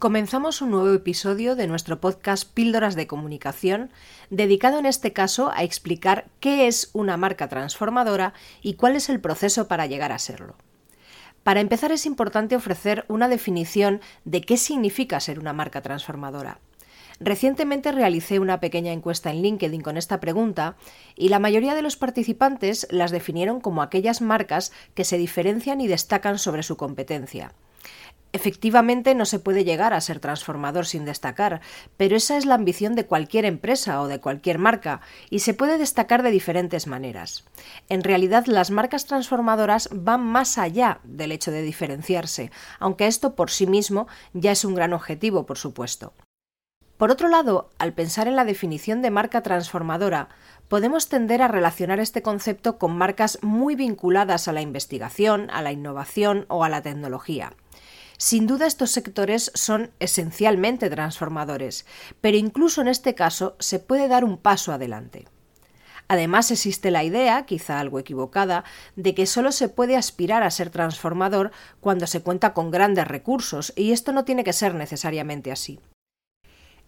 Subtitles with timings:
[0.00, 3.90] Comenzamos un nuevo episodio de nuestro podcast Píldoras de Comunicación,
[4.30, 8.32] dedicado en este caso a explicar qué es una marca transformadora
[8.62, 10.56] y cuál es el proceso para llegar a serlo.
[11.42, 16.60] Para empezar es importante ofrecer una definición de qué significa ser una marca transformadora.
[17.18, 20.76] Recientemente realicé una pequeña encuesta en LinkedIn con esta pregunta
[21.14, 25.88] y la mayoría de los participantes las definieron como aquellas marcas que se diferencian y
[25.88, 27.52] destacan sobre su competencia.
[28.32, 31.60] Efectivamente, no se puede llegar a ser transformador sin destacar,
[31.96, 35.78] pero esa es la ambición de cualquier empresa o de cualquier marca, y se puede
[35.78, 37.44] destacar de diferentes maneras.
[37.88, 43.50] En realidad, las marcas transformadoras van más allá del hecho de diferenciarse, aunque esto por
[43.50, 46.12] sí mismo ya es un gran objetivo, por supuesto.
[47.00, 50.28] Por otro lado, al pensar en la definición de marca transformadora,
[50.68, 55.72] podemos tender a relacionar este concepto con marcas muy vinculadas a la investigación, a la
[55.72, 57.54] innovación o a la tecnología.
[58.22, 61.86] Sin duda estos sectores son esencialmente transformadores,
[62.20, 65.26] pero incluso en este caso se puede dar un paso adelante.
[66.06, 70.68] Además existe la idea, quizá algo equivocada, de que solo se puede aspirar a ser
[70.68, 71.50] transformador
[71.80, 75.80] cuando se cuenta con grandes recursos, y esto no tiene que ser necesariamente así.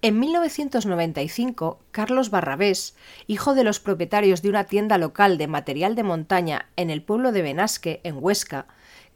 [0.03, 2.95] En 1995, Carlos Barrabés,
[3.27, 7.33] hijo de los propietarios de una tienda local de material de montaña en el pueblo
[7.33, 8.67] de Benasque, en Huesca,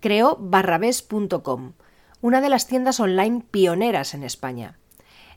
[0.00, 1.74] creó barrabés.com,
[2.26, 4.80] una de las tiendas online pioneras en España.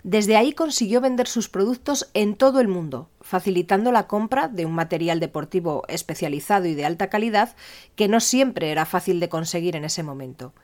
[0.01, 4.71] Desde ahí consiguió vender sus productos en todo el mundo, facilitando la compra de un
[4.71, 7.55] material deportivo especializado y de alta calidad
[7.95, 10.55] que no siempre era fácil de conseguir en ese momento.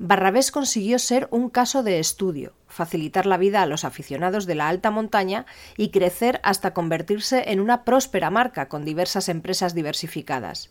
[0.00, 4.68] Barrabés consiguió ser un caso de estudio, facilitar la vida a los aficionados de la
[4.68, 5.46] alta montaña
[5.76, 10.70] y crecer hasta convertirse en una próspera marca con diversas empresas diversificadas.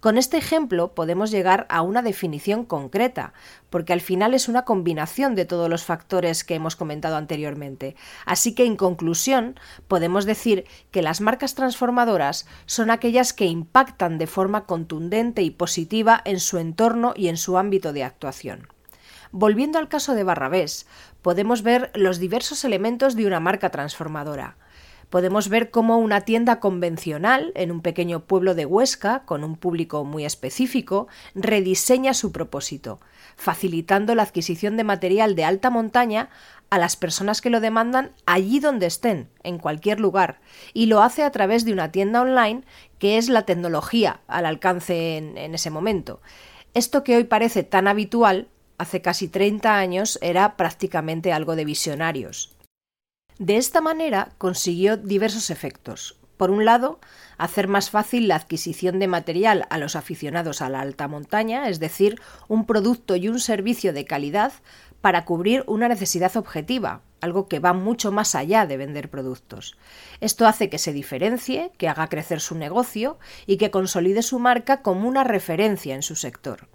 [0.00, 3.32] Con este ejemplo podemos llegar a una definición concreta,
[3.68, 7.96] porque al final es una combinación de todos los factores que hemos comentado anteriormente.
[8.24, 9.58] Así que, en conclusión,
[9.88, 16.22] podemos decir que las marcas transformadoras son aquellas que impactan de forma contundente y positiva
[16.24, 18.68] en su entorno y en su ámbito de actuación.
[19.32, 20.86] Volviendo al caso de Barrabés,
[21.22, 24.56] podemos ver los diversos elementos de una marca transformadora
[25.10, 30.04] podemos ver cómo una tienda convencional en un pequeño pueblo de Huesca, con un público
[30.04, 33.00] muy específico, rediseña su propósito,
[33.36, 36.28] facilitando la adquisición de material de alta montaña
[36.70, 40.40] a las personas que lo demandan allí donde estén, en cualquier lugar,
[40.74, 42.62] y lo hace a través de una tienda online
[42.98, 46.20] que es la tecnología al alcance en, ese momento.
[46.74, 52.57] Esto que hoy parece tan habitual, hace casi 30 años era prácticamente algo de visionarios.
[53.38, 56.18] De esta manera consiguió diversos efectos.
[56.36, 56.98] Por un lado,
[57.36, 61.78] hacer más fácil la adquisición de material a los aficionados a la alta montaña, es
[61.78, 64.52] decir, un producto y un servicio de calidad
[65.00, 69.76] para cubrir una necesidad objetiva, algo que va mucho más allá de vender productos.
[70.20, 74.82] Esto hace que se diferencie, que haga crecer su negocio y que consolide su marca
[74.82, 76.68] como una referencia en su sector.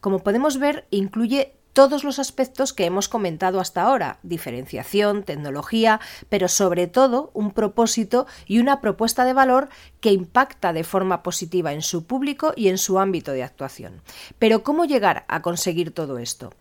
[0.00, 6.48] Como podemos ver, incluye todos los aspectos que hemos comentado hasta ahora, diferenciación, tecnología, pero
[6.48, 9.68] sobre todo un propósito y una propuesta de valor
[10.00, 14.02] que impacta de forma positiva en su público y en su ámbito de actuación.
[14.38, 16.52] Pero ¿cómo llegar a conseguir todo esto?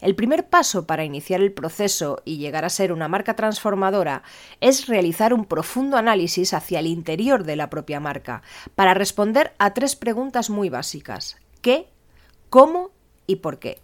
[0.00, 4.22] El primer paso para iniciar el proceso y llegar a ser una marca transformadora
[4.60, 8.42] es realizar un profundo análisis hacia el interior de la propia marca,
[8.74, 11.38] para responder a tres preguntas muy básicas.
[11.62, 11.88] ¿Qué?
[12.50, 12.90] ¿Cómo?
[13.26, 13.78] ¿Y por qué?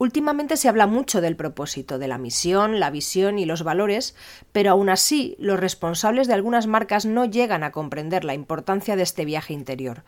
[0.00, 4.16] Últimamente se habla mucho del propósito, de la misión, la visión y los valores,
[4.50, 9.02] pero aún así los responsables de algunas marcas no llegan a comprender la importancia de
[9.02, 10.04] este viaje interior.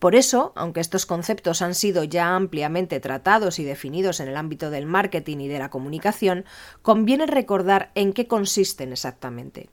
[0.00, 4.70] Por eso, aunque estos conceptos han sido ya ampliamente tratados y definidos en el ámbito
[4.70, 6.44] del marketing y de la comunicación,
[6.82, 9.70] conviene recordar en qué consisten exactamente.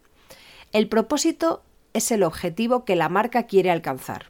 [0.74, 1.64] El propósito
[1.94, 4.30] es el objetivo que la marca quiere alcanzar.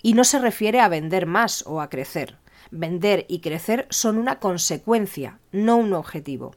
[0.00, 2.38] Y no se refiere a vender más o a crecer
[2.74, 6.54] vender y crecer son una consecuencia, no un objetivo.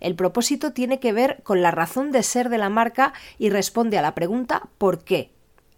[0.00, 3.98] El propósito tiene que ver con la razón de ser de la marca y responde
[3.98, 5.30] a la pregunta ¿por qué?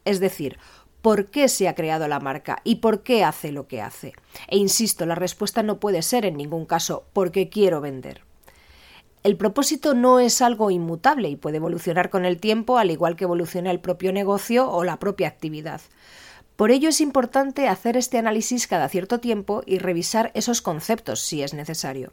[0.04, 0.58] Es decir,
[1.02, 4.14] ¿por qué se ha creado la marca y por qué hace lo que hace?
[4.48, 8.22] E insisto, la respuesta no puede ser en ningún caso porque quiero vender.
[9.22, 13.24] El propósito no es algo inmutable y puede evolucionar con el tiempo al igual que
[13.24, 15.80] evoluciona el propio negocio o la propia actividad.
[16.56, 21.42] Por ello es importante hacer este análisis cada cierto tiempo y revisar esos conceptos si
[21.42, 22.12] es necesario.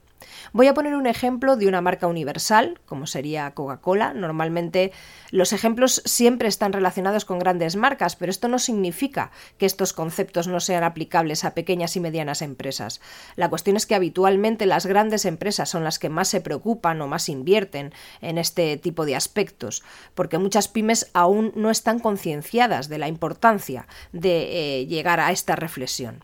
[0.54, 4.14] Voy a poner un ejemplo de una marca universal, como sería Coca-Cola.
[4.14, 4.92] Normalmente
[5.32, 10.48] los ejemplos siempre están relacionados con grandes marcas, pero esto no significa que estos conceptos
[10.48, 13.02] no sean aplicables a pequeñas y medianas empresas.
[13.36, 17.08] La cuestión es que habitualmente las grandes empresas son las que más se preocupan o
[17.08, 19.84] más invierten en este tipo de aspectos,
[20.16, 25.56] porque muchas pymes aún no están concienciadas de la importancia de eh, llegar a esta
[25.56, 26.24] reflexión.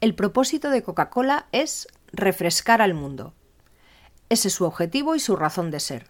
[0.00, 3.34] El propósito de Coca-Cola es refrescar al mundo.
[4.28, 6.06] Ese es su objetivo y su razón de ser.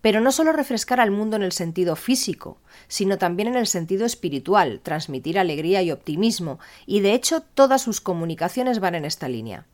[0.00, 2.58] Pero no solo refrescar al mundo en el sentido físico,
[2.88, 8.00] sino también en el sentido espiritual, transmitir alegría y optimismo, y de hecho todas sus
[8.00, 9.66] comunicaciones van en esta línea.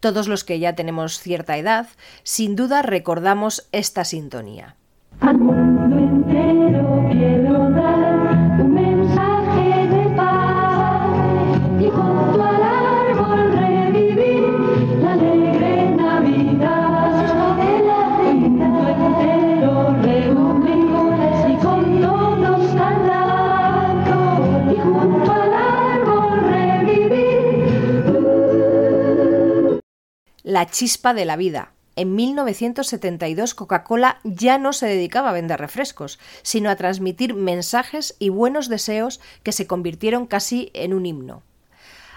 [0.00, 1.88] Todos los que ya tenemos cierta edad,
[2.22, 4.76] sin duda recordamos esta sintonía.
[30.50, 31.72] La chispa de la vida.
[31.94, 38.30] En 1972 Coca-Cola ya no se dedicaba a vender refrescos, sino a transmitir mensajes y
[38.30, 41.44] buenos deseos que se convirtieron casi en un himno.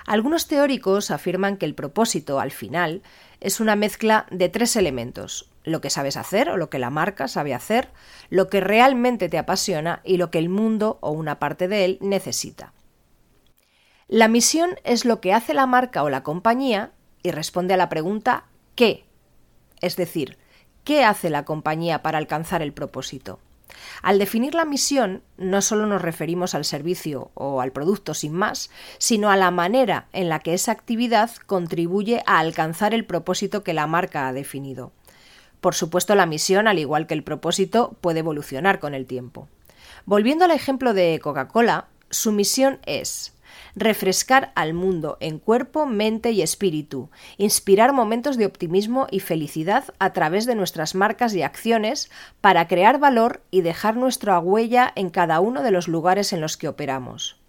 [0.08, 3.04] Algunos teóricos afirman que el propósito, al final,
[3.40, 7.30] es una mezcla de tres elementos lo que sabes hacer o lo que la marca
[7.30, 7.90] sabe hacer,
[8.30, 11.98] lo que realmente te apasiona y lo que el mundo o una parte de él
[12.02, 12.74] necesita.
[14.10, 16.92] La misión es lo que hace la marca o la compañía
[17.24, 19.06] y responde a la pregunta ¿qué?
[19.82, 20.38] Es decir,
[20.84, 23.40] ¿qué hace la compañía para alcanzar el propósito?
[24.02, 28.70] Al definir la misión, no solo nos referimos al servicio o al producto sin más,
[28.98, 33.74] sino a la manera en la que esa actividad contribuye a alcanzar el propósito que
[33.74, 34.92] la marca ha definido.
[35.60, 39.48] Por supuesto, la misión, al igual que el propósito, puede evolucionar con el tiempo.
[40.06, 43.34] Volviendo al ejemplo de Coca-Cola, su misión es
[43.76, 50.14] refrescar al mundo en cuerpo, mente y espíritu, inspirar momentos de optimismo y felicidad a
[50.14, 52.10] través de nuestras marcas y acciones
[52.42, 56.58] para crear valor y dejar nuestra huella en cada uno de los lugares en los
[56.58, 57.43] que operamos.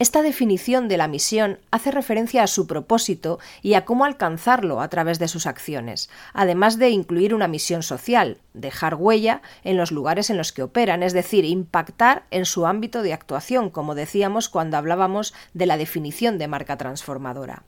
[0.00, 4.88] Esta definición de la misión hace referencia a su propósito y a cómo alcanzarlo a
[4.88, 10.30] través de sus acciones, además de incluir una misión social, dejar huella en los lugares
[10.30, 14.78] en los que operan, es decir, impactar en su ámbito de actuación, como decíamos cuando
[14.78, 17.64] hablábamos de la definición de marca transformadora.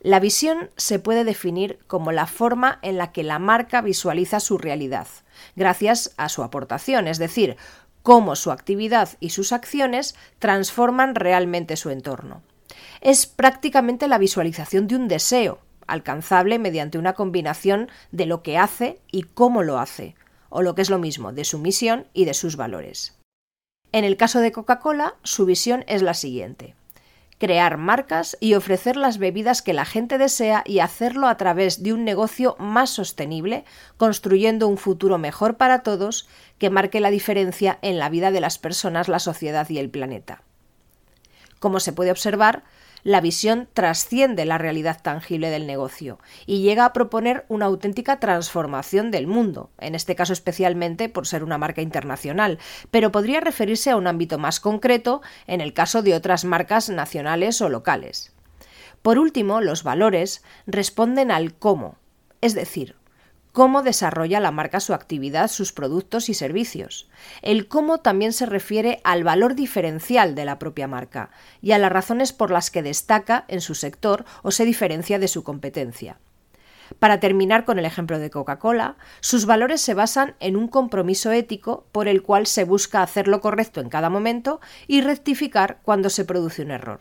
[0.00, 4.58] La visión se puede definir como la forma en la que la marca visualiza su
[4.58, 5.06] realidad,
[5.56, 7.56] gracias a su aportación, es decir,
[8.02, 12.42] cómo su actividad y sus acciones transforman realmente su entorno.
[13.00, 19.00] Es prácticamente la visualización de un deseo, alcanzable mediante una combinación de lo que hace
[19.10, 20.14] y cómo lo hace,
[20.48, 23.18] o lo que es lo mismo, de su misión y de sus valores.
[23.92, 26.74] En el caso de Coca-Cola, su visión es la siguiente
[27.42, 31.92] crear marcas y ofrecer las bebidas que la gente desea y hacerlo a través de
[31.92, 33.64] un negocio más sostenible,
[33.96, 38.58] construyendo un futuro mejor para todos que marque la diferencia en la vida de las
[38.58, 40.44] personas, la sociedad y el planeta.
[41.58, 42.62] Como se puede observar,
[43.04, 49.10] la visión trasciende la realidad tangible del negocio y llega a proponer una auténtica transformación
[49.10, 52.58] del mundo, en este caso especialmente por ser una marca internacional,
[52.90, 57.60] pero podría referirse a un ámbito más concreto en el caso de otras marcas nacionales
[57.60, 58.32] o locales.
[59.02, 61.96] Por último, los valores responden al cómo,
[62.40, 62.94] es decir,
[63.52, 67.08] cómo desarrolla la marca su actividad, sus productos y servicios.
[67.42, 71.30] El cómo también se refiere al valor diferencial de la propia marca
[71.60, 75.28] y a las razones por las que destaca en su sector o se diferencia de
[75.28, 76.18] su competencia.
[76.98, 81.86] Para terminar con el ejemplo de Coca-Cola, sus valores se basan en un compromiso ético
[81.92, 86.24] por el cual se busca hacer lo correcto en cada momento y rectificar cuando se
[86.24, 87.00] produce un error.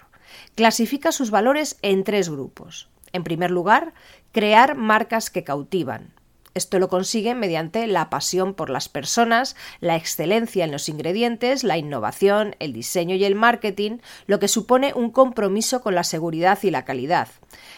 [0.55, 2.89] Clasifica sus valores en tres grupos.
[3.11, 3.93] En primer lugar,
[4.31, 6.13] crear marcas que cautivan.
[6.53, 11.77] Esto lo consigue mediante la pasión por las personas, la excelencia en los ingredientes, la
[11.77, 16.69] innovación, el diseño y el marketing, lo que supone un compromiso con la seguridad y
[16.69, 17.29] la calidad,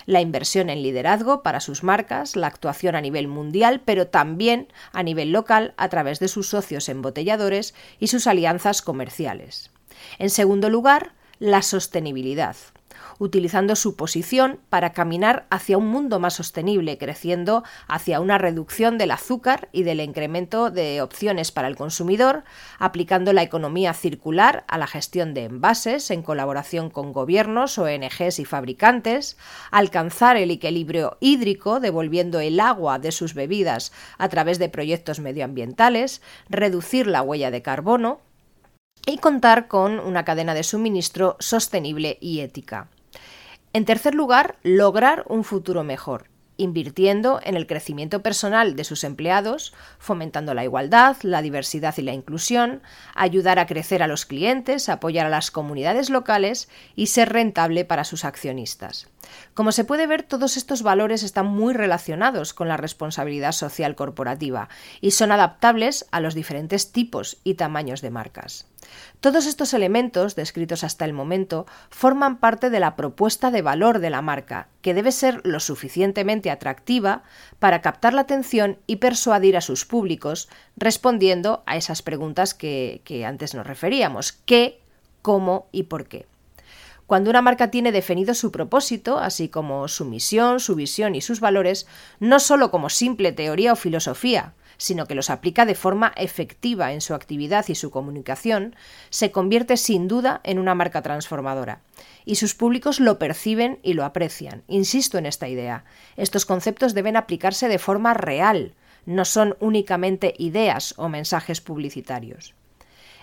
[0.07, 5.03] la inversión en liderazgo para sus marcas, la actuación a nivel mundial, pero también a
[5.03, 9.69] nivel local a través de sus socios embotelladores y sus alianzas comerciales.
[10.17, 12.55] En segundo lugar, la sostenibilidad
[13.19, 19.11] utilizando su posición para caminar hacia un mundo más sostenible, creciendo hacia una reducción del
[19.11, 22.43] azúcar y del incremento de opciones para el consumidor,
[22.79, 28.45] aplicando la economía circular a la gestión de envases en colaboración con gobiernos, ONGs y
[28.45, 29.37] fabricantes,
[29.71, 36.21] alcanzar el equilibrio hídrico devolviendo el agua de sus bebidas a través de proyectos medioambientales,
[36.49, 38.21] reducir la huella de carbono,
[39.05, 42.87] y contar con una cadena de suministro sostenible y ética.
[43.73, 49.73] En tercer lugar, lograr un futuro mejor, invirtiendo en el crecimiento personal de sus empleados,
[49.97, 52.81] fomentando la igualdad, la diversidad y la inclusión,
[53.15, 58.03] ayudar a crecer a los clientes, apoyar a las comunidades locales y ser rentable para
[58.03, 59.07] sus accionistas.
[59.53, 64.69] Como se puede ver, todos estos valores están muy relacionados con la responsabilidad social corporativa
[65.01, 68.67] y son adaptables a los diferentes tipos y tamaños de marcas.
[69.19, 74.09] Todos estos elementos, descritos hasta el momento, forman parte de la propuesta de valor de
[74.09, 77.23] la marca, que debe ser lo suficientemente atractiva
[77.59, 83.53] para captar la atención y persuadir a sus públicos, respondiendo a esas preguntas que, antes
[83.53, 84.81] nos referíamos, qué,
[85.21, 86.27] cómo y por qué.
[87.07, 91.39] Cuando una marca tiene definido su propósito, así como su misión, su visión y sus
[91.39, 91.85] valores,
[92.19, 97.01] no solo como simple teoría o filosofía, sino que los aplica de forma efectiva en
[97.01, 98.75] su actividad y su comunicación,
[99.09, 101.81] se convierte sin duda en una marca transformadora.
[102.25, 104.63] Y sus públicos lo perciben y lo aprecian.
[104.67, 105.85] Insisto en esta idea.
[106.15, 112.55] Estos conceptos deben aplicarse de forma real, no son únicamente ideas o mensajes publicitarios.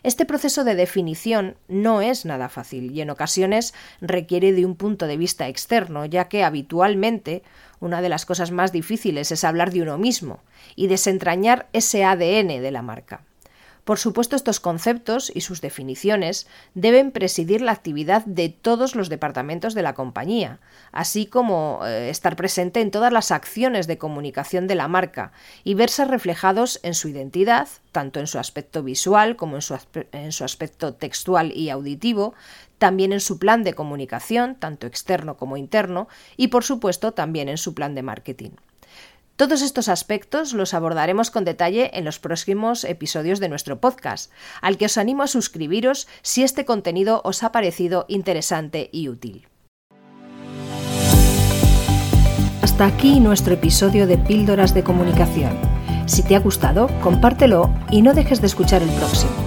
[0.02, 5.06] Este proceso de definición no es nada fácil y en ocasiones requiere de un punto
[5.06, 7.42] de vista externo, ya que habitualmente
[7.80, 10.40] una de las cosas más difíciles es hablar de uno mismo
[10.74, 13.24] y desentrañar ese ADN de la marca.
[13.90, 19.74] Por supuesto, estos conceptos y sus definiciones deben presidir la actividad de todos los departamentos
[19.74, 20.60] de la compañía,
[20.92, 25.32] así como eh, estar presente en todas las acciones de comunicación de la marca
[25.64, 29.76] y verse reflejados en su identidad, tanto en su aspecto visual como en su,
[30.12, 32.34] en su aspecto textual y auditivo,
[32.78, 36.06] también en su plan de comunicación, tanto externo como interno,
[36.36, 38.50] y por supuesto también en su plan de marketing.
[39.40, 44.30] Todos estos aspectos los abordaremos con detalle en los próximos episodios de nuestro podcast,
[44.60, 49.48] al que os animo a suscribiros si este contenido os ha parecido interesante y útil.
[52.60, 55.58] Hasta aquí nuestro episodio de Píldoras de Comunicación.
[56.04, 59.39] Si te ha gustado, compártelo y no dejes de escuchar el próximo.